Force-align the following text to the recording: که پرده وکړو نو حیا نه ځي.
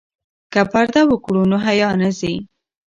که 0.53 0.61
پرده 0.71 1.01
وکړو 1.07 1.41
نو 1.51 1.57
حیا 1.65 1.89
نه 2.01 2.09
ځي. 2.19 2.35